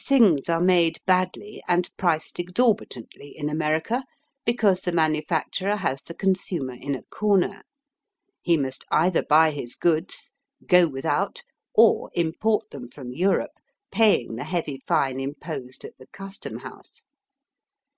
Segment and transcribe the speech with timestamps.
[0.00, 4.02] Things are made badly and priced exorbi tantly in America,
[4.46, 7.60] because the manufacturer has the consumer in a comer.
[8.40, 10.32] He must either buy his goods,
[10.66, 11.42] go without,
[11.74, 13.58] or import them from Europe,
[13.92, 17.02] paying the heavy fine imposed at the Custom House.